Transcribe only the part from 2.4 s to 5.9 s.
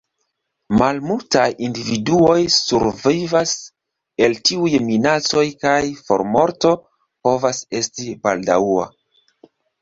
survivas el tiuj minacoj kaj